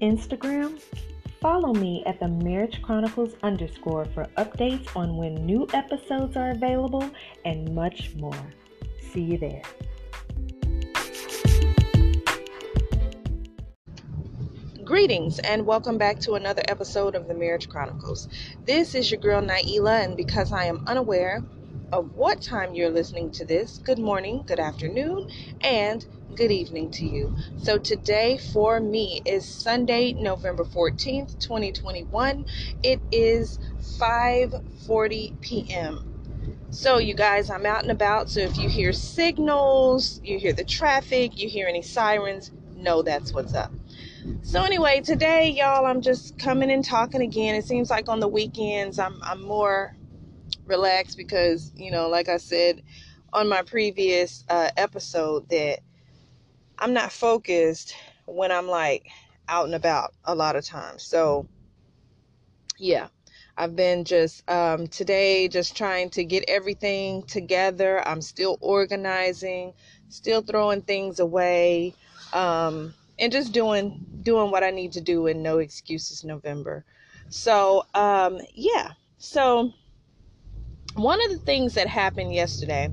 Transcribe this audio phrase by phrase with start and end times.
[0.00, 0.80] Instagram?
[1.40, 7.08] Follow me at the Marriage Chronicles underscore for updates on when new episodes are available
[7.44, 8.36] and much more.
[9.12, 9.62] See you there.
[14.84, 18.28] Greetings and welcome back to another episode of the Marriage Chronicles.
[18.64, 21.42] This is your girl Nailah, and because I am unaware
[21.92, 25.28] of what time you're listening to this, good morning, good afternoon,
[25.60, 26.06] and
[26.36, 27.34] good evening to you.
[27.56, 32.44] So today for me is Sunday, November 14th, 2021.
[32.82, 33.58] It is
[33.98, 36.12] 5:40 p.m.
[36.70, 38.28] So, you guys, I'm out and about.
[38.28, 43.32] So, if you hear signals, you hear the traffic, you hear any sirens, know that's
[43.32, 43.72] what's up.
[44.42, 47.54] So anyway, today, y'all, I'm just coming and talking again.
[47.54, 49.96] It seems like on the weekends I'm I'm more
[50.66, 52.82] relaxed because you know, like I said
[53.32, 55.80] on my previous uh, episode, that
[56.78, 57.94] I'm not focused
[58.26, 59.06] when I'm like
[59.48, 61.02] out and about a lot of times.
[61.02, 61.46] So
[62.78, 63.08] yeah,
[63.56, 68.06] I've been just um, today just trying to get everything together.
[68.06, 69.72] I'm still organizing,
[70.08, 71.94] still throwing things away.
[72.32, 76.84] Um, and just doing doing what I need to do in no excuses November.
[77.28, 79.72] So um, yeah, so
[80.94, 82.90] one of the things that happened yesterday,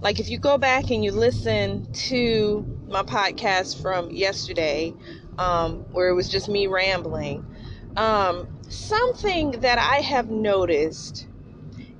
[0.00, 4.94] like if you go back and you listen to my podcast from yesterday,
[5.38, 7.44] um, where it was just me rambling,
[7.96, 11.28] um, something that I have noticed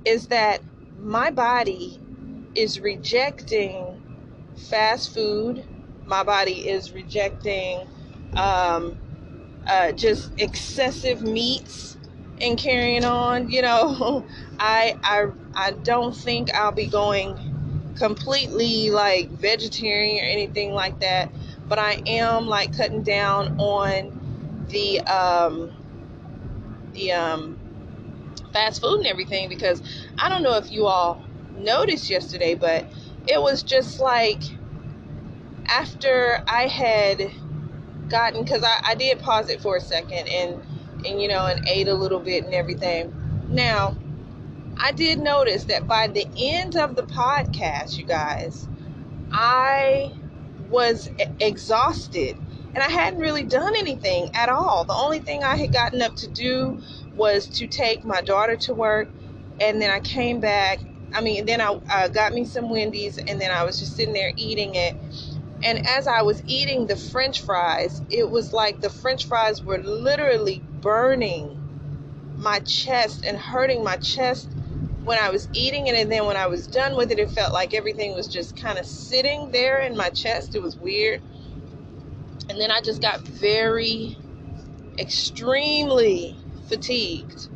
[0.05, 0.61] is that
[0.97, 1.99] my body
[2.55, 4.01] is rejecting
[4.55, 5.65] fast food
[6.11, 7.87] my body is rejecting
[8.35, 8.97] um,
[9.65, 11.97] uh, just excessive meats
[12.41, 13.49] and carrying on.
[13.49, 14.27] You know,
[14.59, 17.37] I I I don't think I'll be going
[17.95, 21.29] completely like vegetarian or anything like that,
[21.67, 25.71] but I am like cutting down on the um,
[26.93, 27.57] the um,
[28.53, 29.81] fast food and everything because
[30.17, 31.23] I don't know if you all
[31.55, 32.85] noticed yesterday, but
[33.27, 34.41] it was just like
[35.67, 37.31] after I had
[38.09, 40.61] gotten, because I, I did pause it for a second and,
[41.05, 43.13] and, you know, and ate a little bit and everything.
[43.49, 43.95] Now,
[44.83, 48.67] I did notice that by the end of the podcast, you guys,
[49.31, 50.11] I
[50.71, 51.07] was
[51.39, 52.35] exhausted
[52.73, 54.83] and I hadn't really done anything at all.
[54.83, 56.81] The only thing I had gotten up to do
[57.15, 59.09] was to take my daughter to work,
[59.59, 60.79] and then I came back.
[61.13, 64.15] I mean, then I uh, got me some Wendy's, and then I was just sitting
[64.15, 64.95] there eating it.
[65.63, 69.77] And as I was eating the french fries, it was like the french fries were
[69.77, 71.59] literally burning
[72.37, 74.49] my chest and hurting my chest
[75.03, 75.95] when I was eating it.
[75.95, 78.77] And then when I was done with it, it felt like everything was just kind
[78.77, 80.55] of sitting there in my chest.
[80.55, 81.21] It was weird.
[82.49, 84.17] And then I just got very,
[84.99, 87.49] extremely fatigued.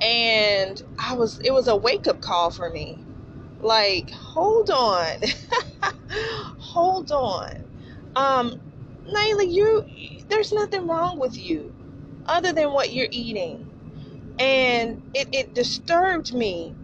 [0.00, 2.98] And I was, it was a wake up call for me.
[3.60, 5.20] Like, hold on.
[6.58, 7.64] hold on.
[8.16, 8.60] Um,
[9.06, 9.84] Nailah, you
[10.28, 11.74] there's nothing wrong with you
[12.26, 13.70] other than what you're eating.
[14.38, 16.74] And it, it disturbed me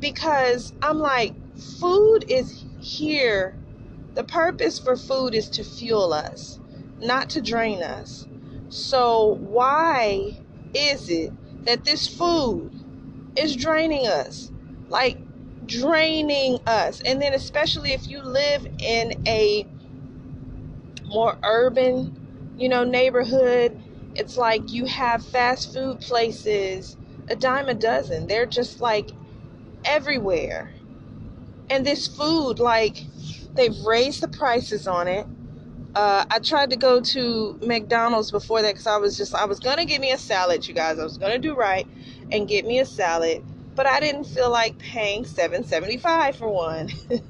[0.00, 1.34] because I'm like,
[1.80, 3.56] food is here.
[4.14, 6.60] The purpose for food is to fuel us,
[7.00, 8.26] not to drain us.
[8.68, 10.38] So, why
[10.74, 11.32] is it
[11.66, 12.72] that this food
[13.36, 14.52] is draining us?
[14.88, 15.18] Like,
[15.66, 17.00] draining us.
[17.02, 19.66] And then, especially if you live in a
[21.06, 22.16] more urban,
[22.58, 23.80] you know, neighborhood,
[24.14, 26.96] it's like you have fast food places
[27.28, 28.26] a dime a dozen.
[28.26, 29.10] They're just like
[29.84, 30.72] everywhere.
[31.70, 32.98] And this food, like,
[33.54, 35.26] they've raised the prices on it.
[35.94, 39.60] Uh, I tried to go to McDonald's before that because I was just, I was
[39.60, 40.98] going to get me a salad, you guys.
[40.98, 41.86] I was going to do right
[42.30, 43.42] and get me a salad
[43.74, 46.90] but I didn't feel like paying 7.75 for one.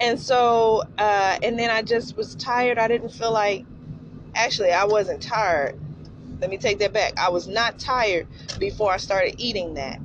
[0.00, 2.78] and so uh, and then I just was tired.
[2.78, 3.64] I didn't feel like
[4.34, 5.78] actually I wasn't tired.
[6.40, 7.18] Let me take that back.
[7.18, 8.26] I was not tired
[8.58, 10.00] before I started eating that.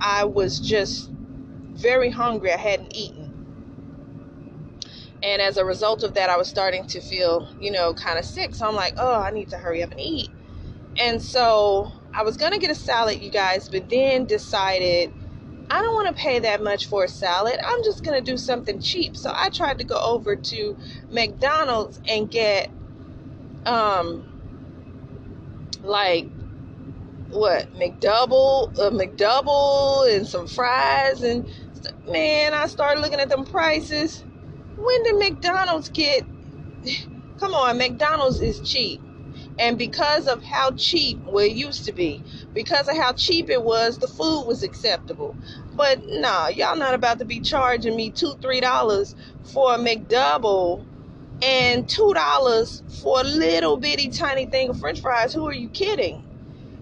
[0.00, 2.52] I was just very hungry.
[2.52, 3.32] I hadn't eaten.
[5.22, 8.24] And as a result of that, I was starting to feel, you know, kind of
[8.24, 8.54] sick.
[8.54, 10.30] So I'm like, oh, I need to hurry up and eat.
[10.98, 15.12] And so I was going to get a salad, you guys, but then decided
[15.68, 17.58] I don't want to pay that much for a salad.
[17.64, 19.16] I'm just going to do something cheap.
[19.16, 20.76] So I tried to go over to
[21.10, 22.70] McDonald's and get
[23.64, 24.35] um
[25.86, 26.28] like
[27.30, 31.48] what McDouble, a McDouble and some fries and
[32.08, 34.24] man, I started looking at them prices.
[34.76, 36.24] When did McDonald's get
[37.38, 39.00] Come on, McDonald's is cheap.
[39.58, 42.22] And because of how cheap, well, it used to be,
[42.54, 45.36] because of how cheap it was, the food was acceptable.
[45.74, 50.84] But nah, y'all not about to be charging me two, three dollars for a McDouble
[51.42, 55.32] and two dollars for a little bitty tiny thing of French fries.
[55.34, 56.24] Who are you kidding?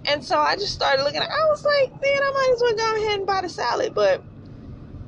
[0.07, 1.21] And so I just started looking.
[1.23, 4.23] I was like, man, I might as well go ahead and buy the salad, but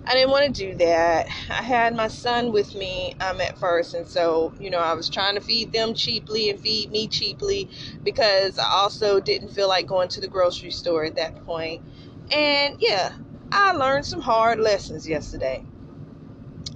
[0.06, 1.26] I didn't want to do that.
[1.50, 5.08] I had my son with me um, at first, and so you know I was
[5.08, 7.68] trying to feed them cheaply and feed me cheaply
[8.04, 11.82] because I also didn't feel like going to the grocery store at that point.
[12.32, 13.12] And yeah,
[13.52, 15.64] I learned some hard lessons yesterday.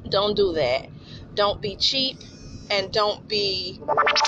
[0.08, 0.88] Don't do that.
[1.34, 2.18] Don't be cheap
[2.70, 3.80] and don't be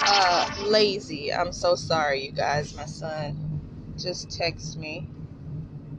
[0.02, 1.32] uh, lazy.
[1.32, 2.74] I'm so sorry, you guys.
[2.74, 3.60] My son
[3.96, 5.08] just texted me.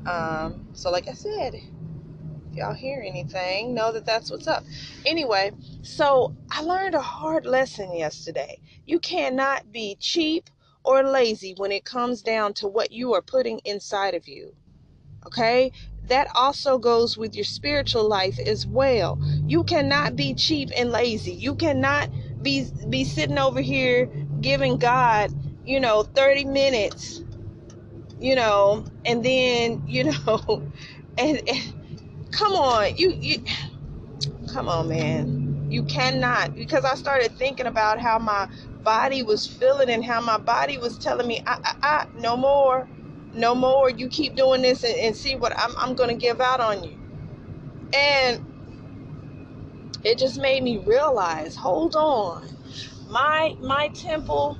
[0.05, 4.63] Um, so, like I said, if y'all hear anything, know that that's what's up.
[5.05, 5.51] Anyway,
[5.81, 8.59] so I learned a hard lesson yesterday.
[8.85, 10.49] You cannot be cheap
[10.83, 14.53] or lazy when it comes down to what you are putting inside of you.
[15.25, 15.71] Okay?
[16.07, 19.17] That also goes with your spiritual life as well.
[19.47, 21.31] You cannot be cheap and lazy.
[21.31, 22.09] You cannot
[22.43, 24.07] be be sitting over here
[24.41, 25.33] giving God,
[25.65, 27.23] you know, 30 minutes,
[28.19, 30.69] you know, and then, you know,
[31.17, 31.75] and, and
[32.31, 33.43] come on, you you
[34.51, 35.67] come on, man.
[35.69, 38.49] You cannot because I started thinking about how my
[38.83, 42.89] body was feeling and how my body was telling me, I, I, I no more,
[43.33, 43.89] no more.
[43.89, 46.83] You keep doing this and, and see what I'm, I'm going to give out on
[46.83, 46.99] you.
[47.93, 48.45] And
[50.03, 52.47] it just made me realize, hold on
[53.09, 54.57] my my temple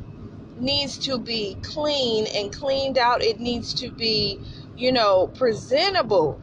[0.59, 3.23] needs to be clean and cleaned out.
[3.23, 4.39] It needs to be,
[4.77, 6.41] you know, presentable.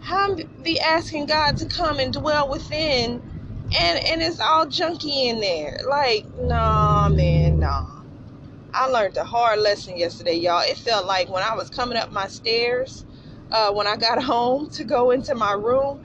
[0.00, 3.22] How be asking God to come and dwell within
[3.78, 5.78] and and it's all junky in there.
[5.88, 7.86] Like, nah, man, nah.
[8.72, 10.62] I learned a hard lesson yesterday, y'all.
[10.62, 13.04] It felt like when I was coming up my stairs,
[13.52, 16.04] uh, when I got home to go into my room,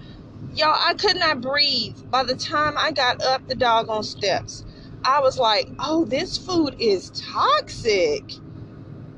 [0.56, 4.66] y'all, I could not breathe by the time I got up the doggone steps.
[5.04, 8.24] I was like, oh, this food is toxic.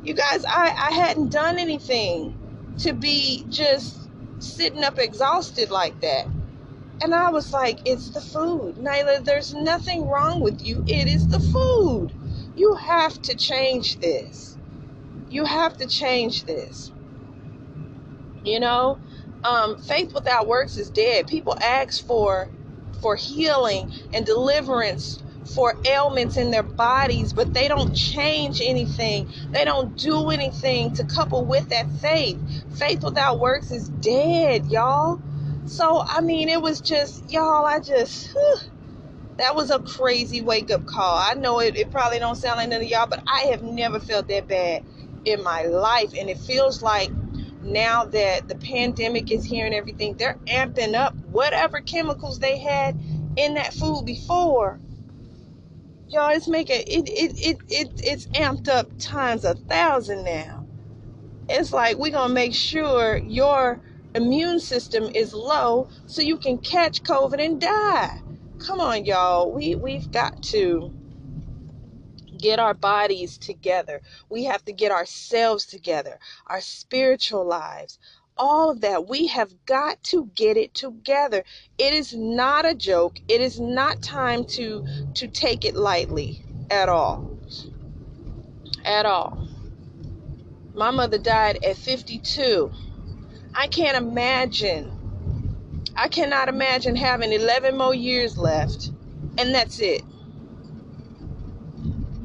[0.03, 2.37] You guys, I, I hadn't done anything
[2.79, 6.27] to be just sitting up exhausted like that.
[7.01, 8.75] And I was like, it's the food.
[8.77, 10.83] Nyla, there's nothing wrong with you.
[10.87, 12.11] It is the food.
[12.55, 14.57] You have to change this.
[15.29, 16.91] You have to change this.
[18.43, 18.99] You know,
[19.43, 21.27] um, faith without works is dead.
[21.27, 22.49] People ask for
[23.01, 25.21] for healing and deliverance
[25.53, 29.29] for ailments in their bodies, but they don't change anything.
[29.51, 32.39] They don't do anything to couple with that faith.
[32.75, 35.21] Faith without works is dead, y'all.
[35.65, 38.57] So, I mean, it was just, y'all, I just, whew,
[39.37, 41.17] that was a crazy wake up call.
[41.17, 43.99] I know it, it probably don't sound like none of y'all, but I have never
[43.99, 44.83] felt that bad
[45.25, 46.13] in my life.
[46.17, 47.09] And it feels like
[47.67, 52.99] now that the pandemic is here and everything, they're amping up whatever chemicals they had
[53.35, 54.79] in that food before.
[56.09, 60.65] Y'all it's making it it, it it it's amped up times a thousand now.
[61.49, 63.81] It's like we're gonna make sure your
[64.15, 68.21] immune system is low so you can catch covid and die.
[68.59, 69.51] Come on y'all.
[69.51, 70.93] We we've got to
[72.37, 77.99] get our bodies together we have to get ourselves together our spiritual lives
[78.37, 79.07] all of that.
[79.07, 81.43] We have got to get it together.
[81.77, 83.19] It is not a joke.
[83.27, 87.37] It is not time to to take it lightly at all.
[88.85, 89.47] At all.
[90.73, 92.71] My mother died at 52.
[93.55, 94.93] I can't imagine.
[95.95, 98.91] I cannot imagine having 11 more years left
[99.37, 100.03] and that's it.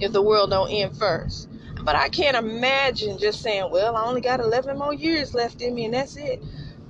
[0.03, 1.49] If the world don't end first.
[1.85, 5.75] But I can't imagine just saying, well, I only got 11 more years left in
[5.75, 6.43] me and that's it.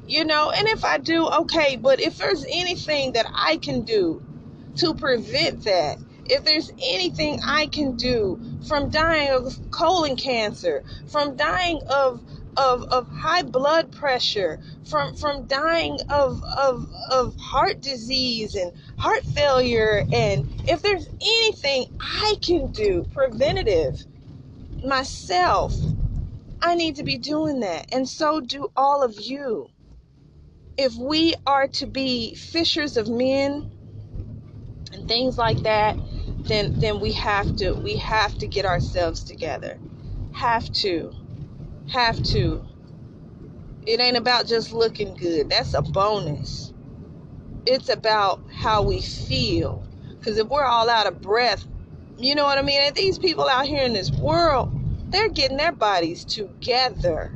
[0.06, 4.22] You know, and if I do, okay, but if there's anything that I can do
[4.76, 11.36] to prevent that, if there's anything I can do from dying of colon cancer, from
[11.36, 12.20] dying of
[12.56, 19.24] of, of high blood pressure, from from dying of, of of heart disease and heart
[19.24, 24.04] failure, and if there's anything I can do preventative
[24.84, 25.74] myself.
[26.60, 27.86] I need to be doing that.
[27.92, 29.68] And so do all of you.
[30.76, 33.70] If we are to be fishers of men
[34.92, 35.98] and things like that,
[36.44, 39.78] then then we have to we have to get ourselves together.
[40.32, 41.14] Have to.
[41.92, 42.64] Have to.
[43.86, 45.50] It ain't about just looking good.
[45.50, 46.72] That's a bonus.
[47.66, 49.86] It's about how we feel.
[50.22, 51.64] Cuz if we're all out of breath
[52.18, 52.80] You know what I mean?
[52.82, 54.72] And these people out here in this world,
[55.10, 57.34] they're getting their bodies together.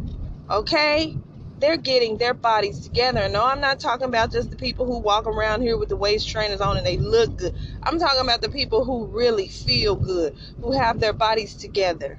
[0.51, 1.19] Okay?
[1.61, 3.29] They're getting their bodies together.
[3.29, 6.29] No, I'm not talking about just the people who walk around here with the waist
[6.29, 7.57] trainers on and they look good.
[7.83, 12.19] I'm talking about the people who really feel good, who have their bodies together.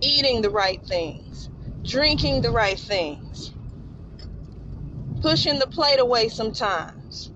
[0.00, 1.50] Eating the right things,
[1.82, 3.52] drinking the right things,
[5.22, 7.32] pushing the plate away sometimes.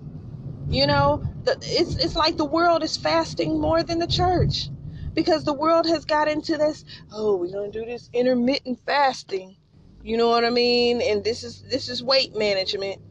[0.69, 4.69] You know, it's it's like the world is fasting more than the church
[5.13, 9.57] because the world has got into this oh we're going to do this intermittent fasting.
[10.03, 11.01] You know what i mean?
[11.01, 13.01] And this is this is weight management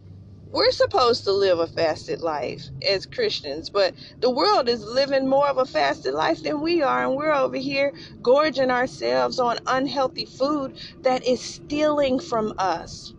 [0.52, 5.48] we're supposed to live a fasted life as christians but the world is living more
[5.48, 10.26] of a fasted life than we are and we're over here gorging ourselves on unhealthy
[10.26, 13.14] food that is stealing from us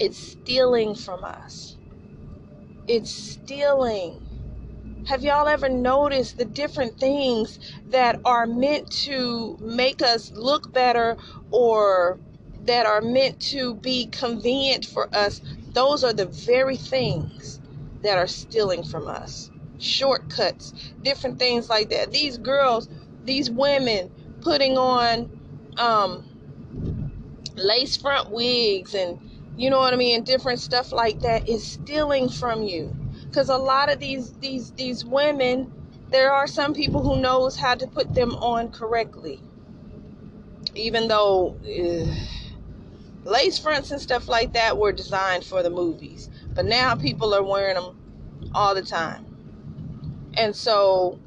[0.00, 1.76] it's stealing from us
[2.88, 4.20] it's stealing.
[5.06, 7.58] Have y'all ever noticed the different things
[7.88, 11.16] that are meant to make us look better
[11.50, 12.20] or
[12.64, 15.42] that are meant to be convenient for us?
[15.72, 17.60] Those are the very things
[18.02, 19.50] that are stealing from us.
[19.78, 22.12] Shortcuts, different things like that.
[22.12, 22.88] These girls,
[23.24, 24.10] these women
[24.42, 25.30] putting on
[25.78, 26.24] um,
[27.54, 29.18] lace front wigs and
[29.56, 32.94] you know what I mean, different stuff like that is stealing from you.
[33.26, 35.72] Because a lot of these these these women,
[36.10, 39.40] there are some people who knows how to put them on correctly.
[40.74, 42.14] Even though uh,
[43.24, 47.42] lace fronts and stuff like that were designed for the movies, but now people are
[47.42, 49.26] wearing them all the time.
[50.34, 51.20] And so,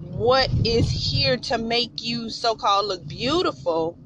[0.00, 3.98] what is here to make you so called look beautiful,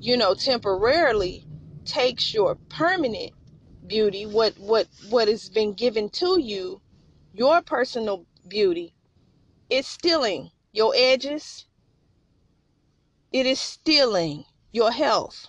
[0.00, 1.46] you know, temporarily,
[1.84, 3.32] takes your permanent
[3.86, 6.80] beauty, what what what has been given to you,
[7.32, 8.94] your personal beauty,
[9.68, 11.66] it's stealing your edges.
[13.32, 15.48] It is stealing your health.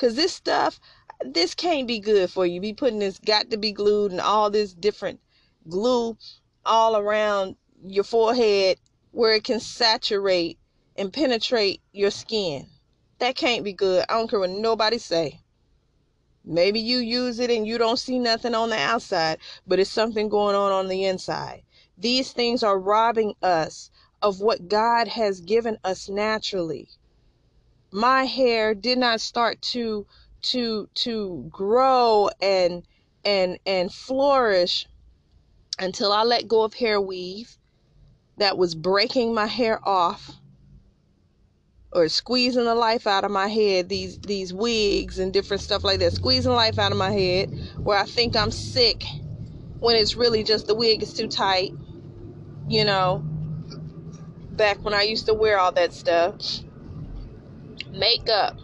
[0.00, 0.80] Cause this stuff,
[1.26, 2.58] this can't be good for you.
[2.58, 5.20] Be putting this got to be glued and all this different
[5.68, 6.16] glue
[6.64, 8.78] all around your forehead
[9.10, 10.58] where it can saturate
[10.96, 12.66] and penetrate your skin.
[13.18, 14.06] That can't be good.
[14.08, 15.42] I don't care what nobody say.
[16.44, 20.30] Maybe you use it and you don't see nothing on the outside, but it's something
[20.30, 21.62] going on on the inside.
[21.98, 23.90] These things are robbing us
[24.22, 26.88] of what God has given us naturally.
[27.92, 30.06] My hair did not start to
[30.42, 32.82] to to grow and
[33.24, 34.86] and and flourish
[35.78, 37.56] until I let go of hair weave
[38.38, 40.32] that was breaking my hair off
[41.92, 45.98] or squeezing the life out of my head these these wigs and different stuff like
[45.98, 49.02] that squeezing life out of my head where i think i'm sick
[49.80, 51.72] when it's really just the wig is too tight
[52.68, 53.24] you know
[54.52, 56.36] back when i used to wear all that stuff
[57.92, 58.56] makeup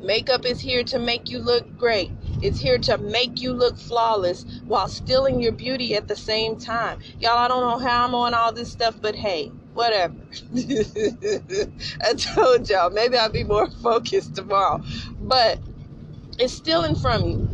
[0.00, 2.10] makeup is here to make you look great
[2.42, 6.98] it's here to make you look flawless while stealing your beauty at the same time
[7.18, 10.14] y'all i don't know how i'm on all this stuff but hey whatever.
[12.02, 14.82] I told y'all, maybe I'll be more focused tomorrow.
[15.20, 15.58] But
[16.38, 17.48] it's stealing from you.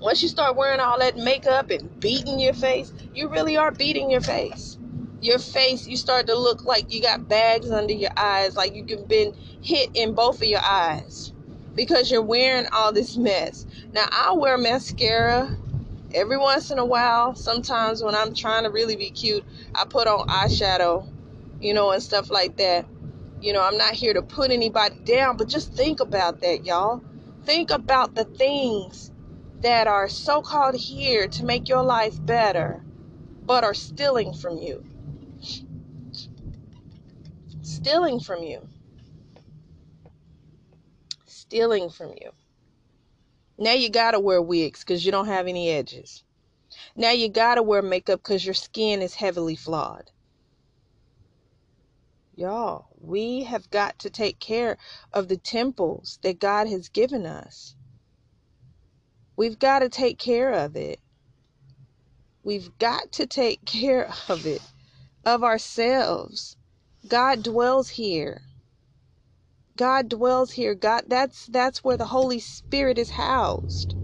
[0.00, 4.10] Once you start wearing all that makeup and beating your face, you really are beating
[4.10, 4.76] your face.
[5.24, 9.08] Your face, you start to look like you got bags under your eyes, like you've
[9.08, 11.32] been hit in both of your eyes
[11.74, 13.64] because you're wearing all this mess.
[13.94, 15.56] Now, I wear mascara
[16.12, 20.06] every once in a while, sometimes when I'm trying to really be cute, I put
[20.06, 21.08] on eyeshadow,
[21.58, 22.84] you know, and stuff like that.
[23.40, 27.02] You know, I'm not here to put anybody down, but just think about that, y'all.
[27.44, 29.10] Think about the things
[29.62, 32.82] that are so called here to make your life better,
[33.46, 34.84] but are stealing from you.
[37.64, 38.68] Stealing from you.
[41.26, 42.30] Stealing from you.
[43.58, 46.24] Now you gotta wear wigs because you don't have any edges.
[46.94, 50.10] Now you gotta wear makeup because your skin is heavily flawed.
[52.36, 54.76] Y'all, we have got to take care
[55.12, 57.76] of the temples that God has given us.
[59.36, 61.00] We've got to take care of it.
[62.42, 64.62] We've got to take care of it,
[65.24, 66.56] of ourselves.
[67.08, 68.42] God dwells here.
[69.76, 70.74] God dwells here.
[70.74, 73.96] God that's that's where the Holy Spirit is housed.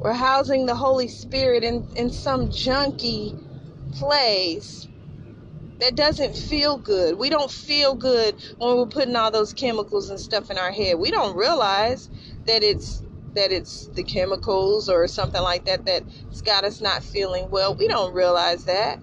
[0.00, 3.34] We're housing the Holy Spirit in, in some junky
[3.92, 4.88] place
[5.80, 7.18] that doesn't feel good.
[7.18, 10.98] We don't feel good when we're putting all those chemicals and stuff in our head.
[10.98, 12.10] We don't realize
[12.46, 17.48] that it's that it's the chemicals or something like that that's got us not feeling
[17.50, 17.76] well.
[17.76, 19.00] We don't realize that.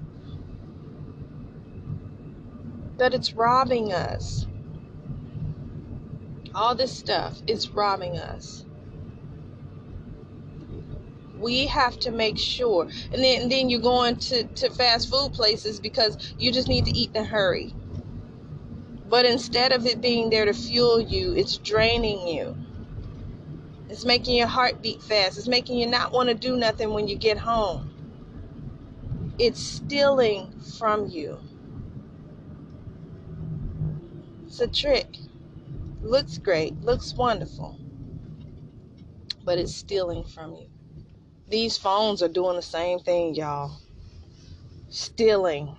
[2.97, 4.47] That it's robbing us.
[6.53, 8.65] All this stuff is robbing us.
[11.37, 12.83] We have to make sure.
[13.11, 16.85] And then, and then you're going to, to fast food places because you just need
[16.85, 17.73] to eat in a hurry.
[19.09, 22.55] But instead of it being there to fuel you, it's draining you.
[23.89, 25.37] It's making your heart beat fast.
[25.37, 27.91] It's making you not want to do nothing when you get home.
[29.37, 31.39] It's stealing from you.
[34.55, 35.17] It's a trick.
[36.01, 37.77] Looks great, looks wonderful,
[39.43, 40.69] but it's stealing from you.
[41.49, 43.81] These phones are doing the same thing, y'all.
[44.87, 45.75] Stealing.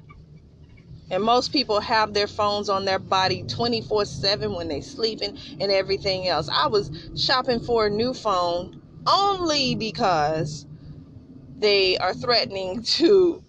[1.10, 5.72] And most people have their phones on their body 24 7 when they're sleeping and
[5.72, 6.50] everything else.
[6.52, 10.66] I was shopping for a new phone only because
[11.58, 13.42] they are threatening to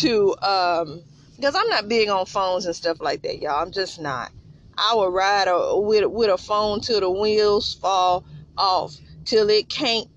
[0.00, 1.04] to um
[1.36, 3.62] because I'm not big on phones and stuff like that, y'all.
[3.62, 4.32] I'm just not.
[4.76, 8.24] I would ride a, with with a phone till the wheels fall
[8.56, 10.08] off, till it can't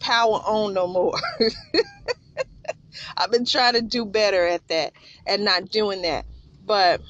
[0.00, 1.18] power on no more.
[3.16, 4.92] I've been trying to do better at that
[5.26, 6.26] and not doing that.
[6.64, 7.00] But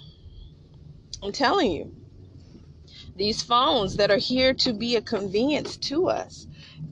[1.22, 1.92] I'm telling you,
[3.16, 6.46] these phones that are here to be a convenience to us.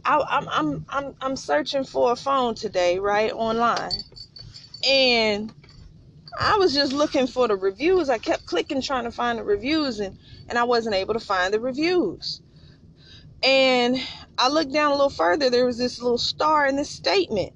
[0.04, 3.92] I, I'm I'm I'm I'm searching for a phone today, right online,
[4.88, 5.52] and
[6.38, 8.08] I was just looking for the reviews.
[8.08, 11.52] I kept clicking trying to find the reviews and and I wasn't able to find
[11.52, 12.42] the reviews.
[13.42, 13.96] And
[14.38, 17.52] I looked down a little further, there was this little star in this statement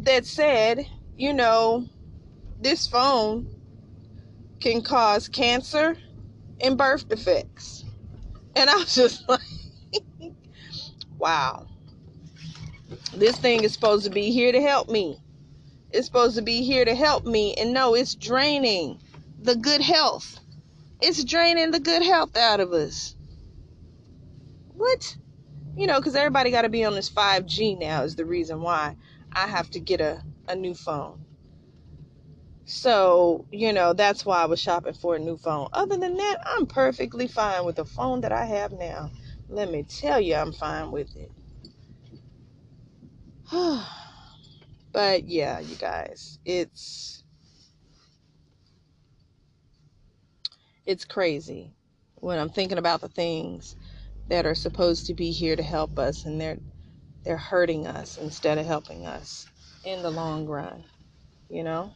[0.00, 1.86] that said, you know,
[2.60, 3.46] this phone
[4.60, 5.96] can cause cancer
[6.60, 7.84] and birth defects.
[8.54, 9.40] And I was just like,
[11.18, 11.66] wow.
[13.14, 15.18] This thing is supposed to be here to help me.
[15.90, 17.54] It's supposed to be here to help me.
[17.54, 19.00] And no, it's draining
[19.40, 20.40] the good health.
[21.00, 23.14] It's draining the good health out of us.
[24.74, 25.16] What?
[25.76, 28.96] You know, because everybody got to be on this 5G now, is the reason why
[29.32, 31.24] I have to get a, a new phone.
[32.64, 35.68] So, you know, that's why I was shopping for a new phone.
[35.72, 39.10] Other than that, I'm perfectly fine with the phone that I have now.
[39.48, 41.30] Let me tell you, I'm fine with it.
[44.96, 47.24] But yeah, you guys, it's
[50.86, 51.74] it's crazy
[52.16, 53.76] when I'm thinking about the things
[54.28, 56.58] that are supposed to be here to help us and they're
[57.24, 59.46] they're hurting us instead of helping us
[59.84, 60.84] in the long run,
[61.50, 61.94] you know?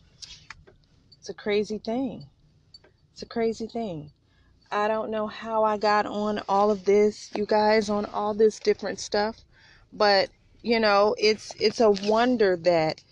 [1.20, 2.28] It's a crazy thing.
[3.14, 4.12] It's a crazy thing.
[4.72, 8.60] I don't know how I got on all of this, you guys, on all this
[8.60, 9.40] different stuff,
[9.92, 10.30] but
[10.62, 13.02] you know it's it's a wonder that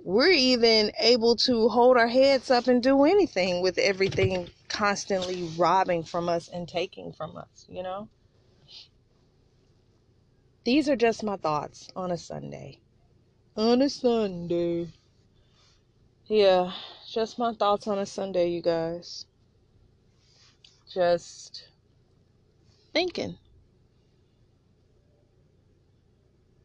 [0.00, 6.04] we're even able to hold our heads up and do anything with everything constantly robbing
[6.04, 8.08] from us and taking from us you know?
[10.64, 12.80] These are just my thoughts on a sunday.
[13.56, 14.88] On a sunday.
[16.26, 16.72] Yeah
[17.12, 19.26] just my thoughts on a sunday you guys.
[20.92, 21.68] Just
[22.94, 23.38] thinking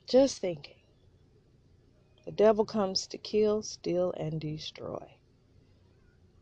[0.10, 0.74] Just thinking.
[2.26, 5.06] The devil comes to kill, steal, and destroy.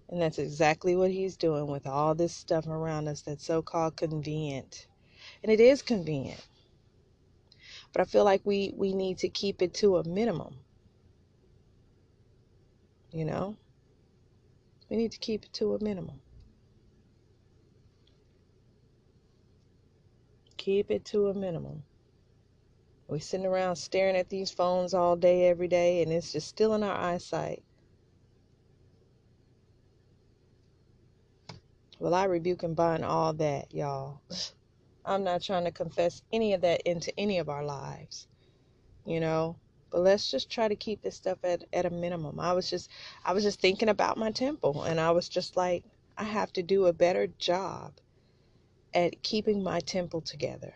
[0.07, 3.97] And that's exactly what he's doing with all this stuff around us that's so called
[3.97, 4.87] convenient.
[5.43, 6.41] And it is convenient.
[7.91, 10.55] But I feel like we, we need to keep it to a minimum.
[13.11, 13.57] You know?
[14.89, 16.21] We need to keep it to a minimum.
[20.55, 21.83] Keep it to a minimum.
[23.07, 26.73] We're sitting around staring at these phones all day, every day, and it's just still
[26.73, 27.63] in our eyesight.
[31.99, 34.21] Well, I rebuke and bind all that, y'all.
[35.05, 38.27] I'm not trying to confess any of that into any of our lives,
[39.05, 39.55] you know.
[39.89, 42.41] But let's just try to keep this stuff at, at a minimum.
[42.41, 42.91] I was just
[43.23, 45.85] I was just thinking about my temple and I was just like,
[46.17, 47.93] I have to do a better job
[48.93, 50.73] at keeping my temple together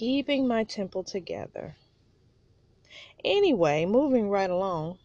[0.00, 1.76] keeping my temple together.
[3.22, 4.96] Anyway, moving right along.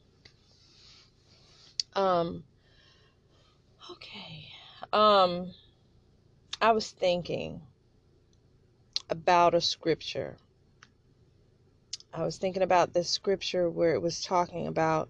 [1.94, 2.46] Um
[3.92, 4.46] okay.
[4.94, 5.52] Um
[6.62, 7.62] I was thinking
[9.10, 10.38] about a scripture.
[12.14, 15.10] I was thinking about this scripture where it was talking about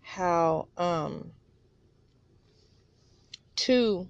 [0.00, 1.32] how um
[3.56, 4.08] two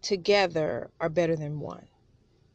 [0.00, 1.86] together are better than one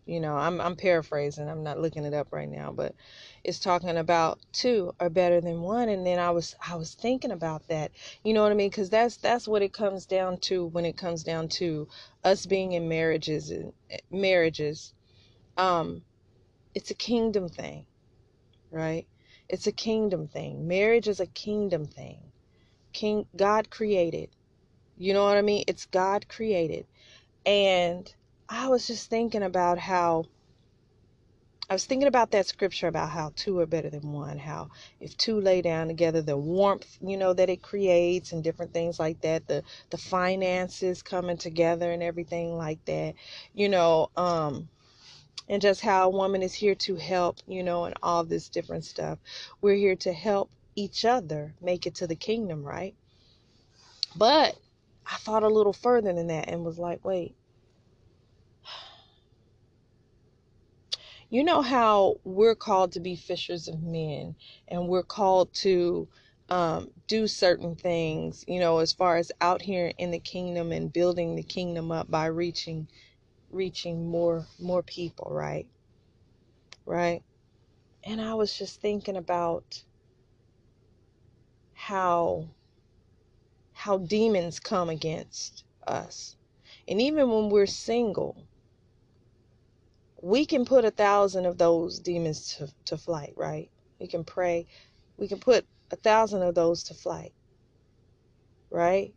[0.07, 1.49] you know, I'm I'm paraphrasing.
[1.49, 2.95] I'm not looking it up right now, but
[3.43, 5.89] it's talking about two are better than one.
[5.89, 7.91] And then I was I was thinking about that.
[8.23, 8.69] You know what I mean?
[8.69, 11.89] Because that's that's what it comes down to when it comes down to
[12.23, 14.93] us being in marriages and eh, marriages.
[15.57, 16.03] Um,
[16.75, 17.85] it's a kingdom thing,
[18.71, 19.07] right?
[19.49, 20.67] It's a kingdom thing.
[20.67, 22.31] Marriage is a kingdom thing.
[22.93, 24.29] King God created.
[24.97, 25.63] You know what I mean?
[25.67, 26.87] It's God created.
[27.45, 28.13] And
[28.49, 30.25] I was just thinking about how
[31.69, 34.69] I was thinking about that scripture about how two are better than one, how
[35.01, 38.99] if two lay down together, the warmth, you know, that it creates and different things
[38.99, 43.15] like that, the the finances coming together and everything like that,
[43.53, 44.69] you know, um
[45.49, 48.85] and just how a woman is here to help, you know, and all this different
[48.85, 49.19] stuff.
[49.61, 52.95] We're here to help each other make it to the kingdom, right?
[54.17, 54.57] But
[55.07, 57.36] I thought a little further than that and was like, wait,
[61.29, 64.35] you know how we're called to be fishers of men
[64.67, 66.07] and we're called to
[66.49, 70.93] um, do certain things, you know, as far as out here in the kingdom and
[70.93, 72.87] building the kingdom up by reaching
[73.49, 75.67] reaching more more people, right?
[76.85, 77.23] Right?
[78.03, 79.83] And I was just thinking about
[81.73, 82.47] how
[83.73, 86.35] how demons come against us.
[86.87, 88.47] And even when we're single,
[90.27, 93.71] we can put a thousand of those demons to, to flight, right?
[93.97, 94.67] We can pray.
[95.15, 97.31] We can put a thousand of those to flight,
[98.69, 99.13] right?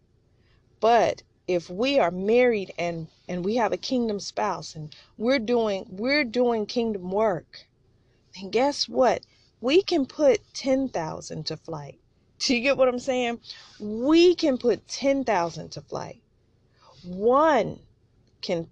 [0.78, 5.84] But if we are married and and we have a kingdom spouse and we're doing
[5.90, 7.66] we're doing kingdom work,
[8.36, 9.26] then guess what?
[9.60, 11.98] We can put 10,000 to flight.
[12.38, 13.40] Do you get what I'm saying?
[13.80, 16.22] We can put 10,000 to flight.
[17.02, 17.80] One
[18.42, 18.68] can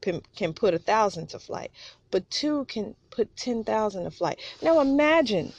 [0.00, 1.70] can, put a thousand to flight,
[2.10, 4.38] but two can put 10,000 to flight.
[4.62, 5.52] Now imagine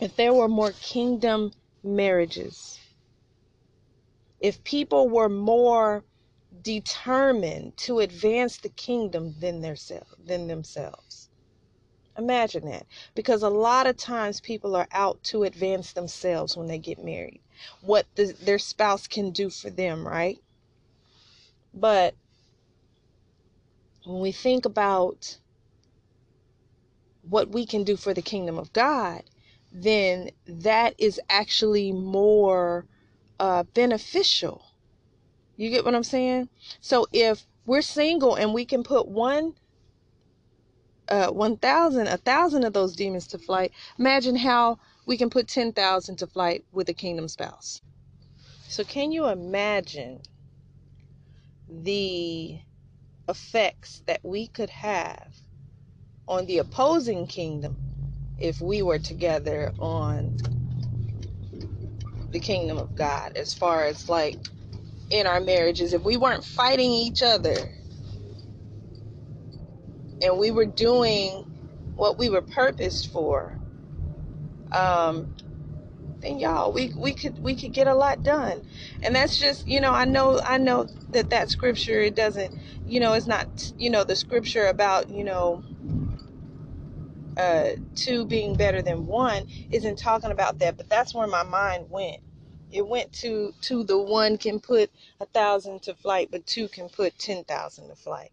[0.00, 2.78] if there were more kingdom marriages,
[4.40, 6.04] if people were more
[6.62, 9.76] determined to advance the kingdom than, their,
[10.24, 11.28] than themselves.
[12.16, 12.86] Imagine that.
[13.14, 17.40] Because a lot of times people are out to advance themselves when they get married,
[17.80, 20.38] what the, their spouse can do for them, right?
[21.72, 22.14] But
[24.04, 25.38] when we think about
[27.22, 29.22] what we can do for the kingdom of God,
[29.72, 32.86] then that is actually more
[33.40, 34.64] uh, beneficial.
[35.56, 36.48] You get what I'm saying?
[36.80, 39.54] So if we're single and we can put one,
[41.08, 46.16] uh, 1,000, a thousand of those demons to flight, imagine how we can put 10,000
[46.16, 47.80] to flight with a kingdom spouse.
[48.68, 50.22] So can you imagine
[51.68, 52.60] the
[53.28, 55.28] effects that we could have
[56.28, 57.78] on the opposing kingdom
[58.38, 60.36] if we were together on
[62.32, 64.38] the kingdom of God, as far as like
[65.10, 67.56] in our marriages, if we weren't fighting each other
[70.22, 71.44] and we were doing
[71.96, 73.58] what we were purposed for,
[74.72, 75.28] um,
[76.22, 78.62] then y'all, we we could we could get a lot done.
[79.02, 82.54] And that's just you know I know I know that that scripture it doesn't
[82.86, 85.64] you know it's not you know the scripture about you know
[87.38, 91.86] uh two being better than one isn't talking about that but that's where my mind
[91.90, 92.18] went.
[92.72, 96.90] It went to to the one can put a thousand to flight but two can
[96.90, 98.30] put ten thousand to flight.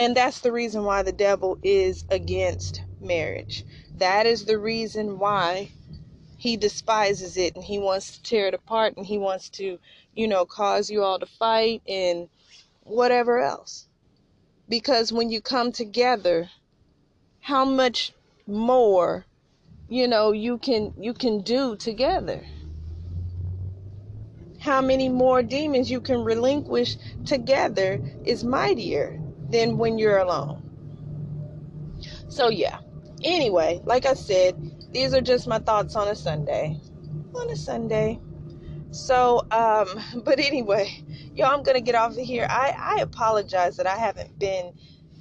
[0.00, 3.64] And that's the reason why the devil is against marriage.
[3.96, 5.72] That is the reason why
[6.38, 9.78] he despises it and he wants to tear it apart and he wants to,
[10.14, 12.28] you know, cause you all to fight and
[12.82, 13.88] whatever else.
[14.68, 16.50] Because when you come together,
[17.40, 18.12] how much
[18.46, 19.26] more,
[19.88, 22.46] you know, you can you can do together.
[24.60, 26.96] How many more demons you can relinquish
[27.26, 29.18] together is mightier
[29.50, 30.62] than when you're alone.
[32.28, 32.78] So yeah.
[33.24, 34.56] Anyway, like I said,
[34.92, 36.78] these are just my thoughts on a Sunday.
[37.34, 38.18] On a Sunday.
[38.92, 39.88] So, um,
[40.24, 41.04] but anyway,
[41.36, 42.48] y'all, I'm gonna get off of here.
[42.50, 44.74] I, I apologize that I haven't been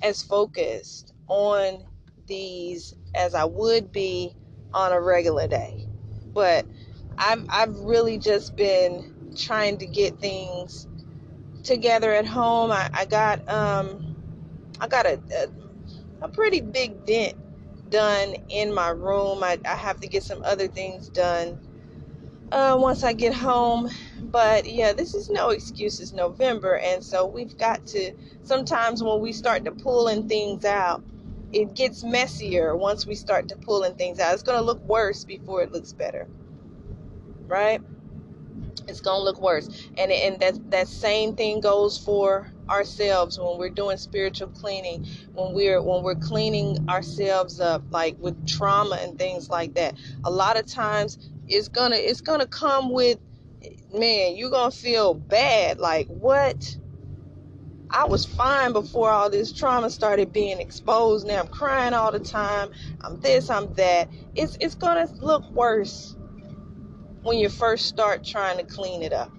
[0.04, 1.86] as focused on
[2.28, 4.36] these as I would be
[4.74, 5.88] on a regular day.
[6.34, 6.68] But
[7.20, 10.88] I've I've really just been trying to get things
[11.64, 12.72] together at home.
[12.72, 14.18] I, I got um
[14.82, 15.64] I got a, a,
[16.26, 17.36] a pretty big dent
[17.92, 19.44] done in my room.
[19.44, 21.60] I, I have to get some other things done
[22.52, 23.90] uh, once I get home
[24.32, 26.78] But yeah, this is no excuses November.
[26.78, 31.04] And so we've got to, sometimes when we start to pulling things out,
[31.54, 34.34] it gets messier once we start to pulling things out.
[34.34, 36.28] It's to look worse before it looks better.
[37.48, 37.82] Right?
[38.88, 39.68] It's to look worse.
[39.98, 45.54] And and that that same thing goes for ourselves when we're doing spiritual cleaning, when
[45.54, 49.96] we're when we're cleaning ourselves up like with trauma and things like that.
[50.24, 53.20] A lot of times it's to it's to come with
[53.94, 56.78] man, you're to feel bad like what
[57.90, 61.28] I was fine before all this trauma started being exposed.
[61.28, 62.72] Now I'm crying all the time.
[63.02, 64.10] I'm this, I'm that.
[64.36, 66.16] It's it's gonna look worse
[67.24, 69.32] when you first start trying to clean it up.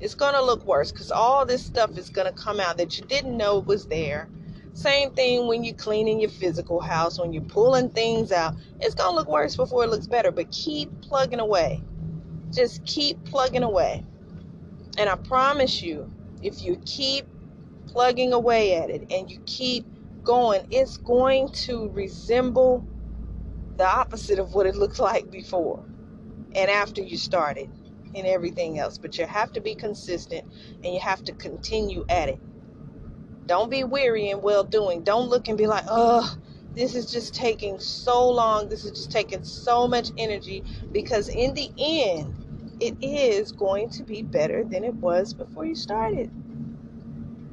[0.00, 3.36] It's gonna look worse because all this stuff is gonna come out that you didn't
[3.36, 4.28] know was there.
[4.74, 8.54] Same thing when you're cleaning your physical house, when you're pulling things out.
[8.80, 11.82] It's gonna look worse before it looks better, but keep plugging away.
[12.52, 14.04] Just keep plugging away.
[14.98, 16.10] And I promise you,
[16.42, 17.26] if you keep
[17.86, 19.86] plugging away at it and you keep
[20.22, 22.86] going, it's going to resemble
[23.76, 25.84] the opposite of what it looked like before
[26.54, 27.70] and after you started
[28.14, 28.98] and everything else.
[28.98, 30.46] But you have to be consistent
[30.84, 32.38] and you have to continue at it.
[33.46, 35.02] Don't be weary in well doing.
[35.02, 36.36] Don't look and be like, oh,
[36.74, 38.68] this is just taking so long.
[38.68, 42.34] This is just taking so much energy because in the end,
[42.80, 46.30] it is going to be better than it was before you started.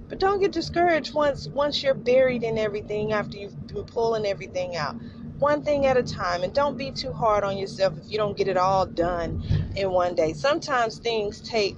[0.08, 4.76] But don't get discouraged once once you're buried in everything after you've been pulling everything
[4.76, 4.96] out.
[5.40, 8.38] One thing at a time and don't be too hard on yourself if you don't
[8.38, 9.44] get it all done
[9.76, 10.34] in one day.
[10.34, 11.76] Sometimes things take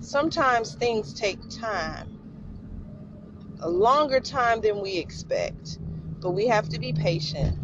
[0.00, 2.18] sometimes things take time.
[3.60, 5.78] A longer time than we expect.
[6.20, 7.56] But we have to be patient.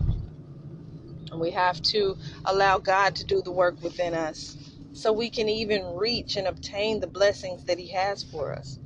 [1.31, 4.57] And we have to allow God to do the work within us
[4.93, 8.79] so we can even reach and obtain the blessings that He has for us.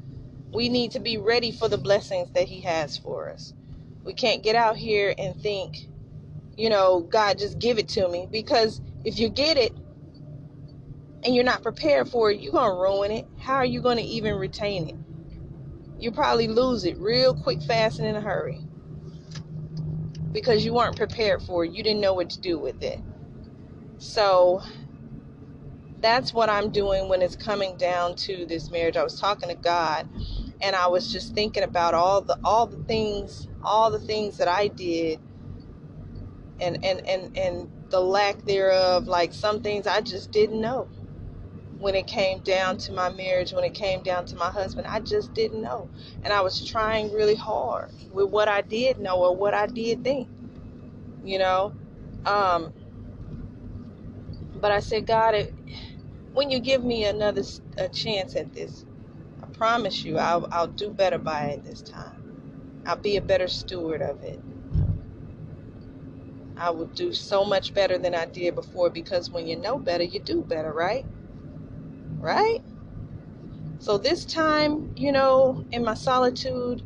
[0.52, 3.54] We need to be ready for the blessings that He has for us.
[4.04, 5.88] We can't get out here and think,
[6.56, 8.28] you know, God, just give it to me.
[8.30, 9.72] Because if you get it
[11.24, 13.26] and you're not prepared for it, you're going to ruin it.
[13.38, 14.96] How are you going to even retain it?
[15.98, 18.60] You probably lose it real quick, fast, and in a hurry.
[20.32, 21.72] Because you weren't prepared for it.
[21.72, 23.00] You didn't know what to do with it.
[23.98, 24.62] So
[26.00, 28.96] that's what I'm doing when it's coming down to this marriage.
[28.96, 30.08] I was talking to God
[30.62, 34.48] and I was just thinking about all the all the things all the things that
[34.48, 35.20] I did
[36.60, 40.88] and and and and the lack thereof like some things I just didn't know
[41.78, 45.00] when it came down to my marriage when it came down to my husband I
[45.00, 45.90] just didn't know.
[46.24, 50.04] And I was trying really hard with what I did know or what I did
[50.04, 50.28] think
[51.24, 51.74] you know?
[52.26, 52.72] Um
[54.60, 55.54] but I said God it,
[56.32, 57.42] when you give me another
[57.78, 58.86] a chance at this
[59.62, 62.82] promise you, I'll, I'll do better by it this time.
[62.84, 64.40] I'll be a better steward of it.
[66.56, 70.02] I will do so much better than I did before because when you know better,
[70.02, 71.06] you do better, right?
[72.18, 72.58] Right?
[73.78, 76.82] So this time, you know, in my solitude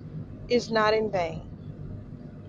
[0.50, 1.48] is not in vain.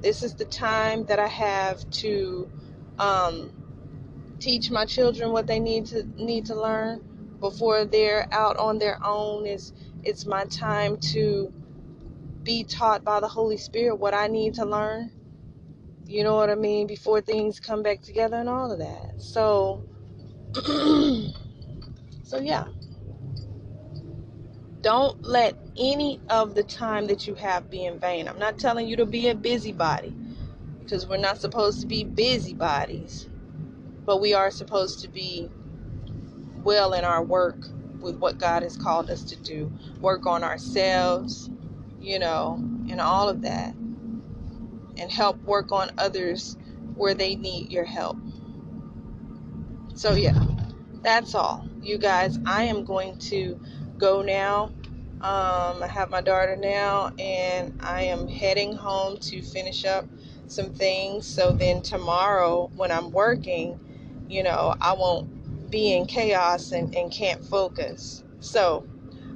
[0.02, 2.52] This is the time that I have to
[3.00, 3.54] um,
[4.42, 7.02] teach my children what they need to need to learn
[7.40, 9.46] before they're out on their own.
[9.46, 9.72] Is
[10.08, 11.54] it's my time to
[12.44, 15.12] be taught by the Holy Spirit what I need to learn.
[16.06, 16.88] You know what I mean?
[16.88, 19.22] Before things come back together and all of that.
[19.22, 19.84] So,
[22.24, 22.68] so yeah.
[24.82, 28.30] Don't let any of the time that you have be in vain.
[28.30, 30.16] I'm not telling you to be a busybody
[30.80, 33.28] because we're not supposed to be busybodies,
[34.06, 35.50] but we are supposed to be
[36.64, 37.68] well in our work
[38.00, 41.50] with what God has called us to do, work on ourselves,
[42.00, 42.56] you know,
[42.90, 43.74] and all of that,
[44.98, 46.58] and help work on others
[46.96, 48.18] where they need your help.
[49.96, 50.38] So, yeah,
[51.02, 51.68] that's all.
[51.82, 53.60] You guys, I am going to
[53.98, 54.66] go now.
[55.22, 60.06] Um, I have my daughter now, and I am heading home to finish up
[60.48, 61.26] some things.
[61.26, 63.80] So then tomorrow, when I'm working,
[64.30, 65.37] you know, I won't
[65.70, 68.24] be in chaos and, and can't focus.
[68.40, 68.88] So,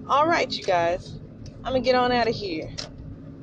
[0.07, 1.19] all right, you guys,
[1.63, 2.71] I'm going to get on out of here.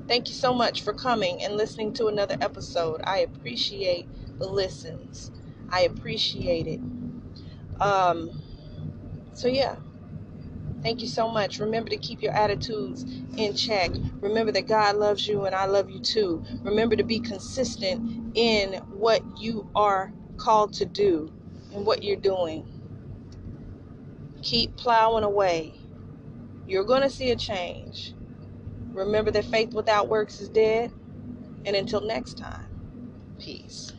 [0.07, 3.01] Thank you so much for coming and listening to another episode.
[3.05, 5.31] I appreciate the listens.
[5.70, 6.81] I appreciate it.
[7.81, 8.31] Um,
[9.35, 9.77] so, yeah.
[10.83, 11.59] Thank you so much.
[11.59, 13.05] Remember to keep your attitudes
[13.37, 13.90] in check.
[14.20, 16.44] Remember that God loves you and I love you too.
[16.62, 21.33] Remember to be consistent in what you are called to do
[21.74, 22.66] and what you're doing.
[24.42, 25.81] Keep plowing away.
[26.66, 28.14] You're going to see a change.
[28.92, 30.92] Remember that faith without works is dead.
[31.66, 32.83] And until next time,
[33.40, 33.97] peace.